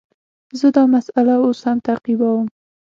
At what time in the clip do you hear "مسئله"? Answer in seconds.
0.95-1.35